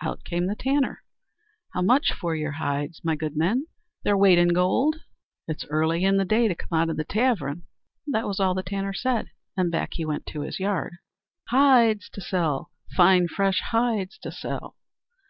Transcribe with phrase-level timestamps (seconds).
[0.00, 1.02] Out came the tanner:
[1.74, 3.66] "How much for your hides, my good men?"
[4.02, 4.96] "Their weight in gold."
[5.46, 7.64] "It's early in the day to come out of the tavern."
[8.06, 9.28] That was all the tanner said,
[9.58, 10.94] and back he went to his yard.
[11.50, 12.70] "Hides to sell!
[12.96, 14.74] Fine fresh hides to sell!"